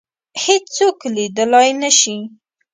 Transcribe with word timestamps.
هیڅوک 0.43 0.97
لیدلای 1.15 1.69
نه 1.81 1.91
شي 1.99 2.15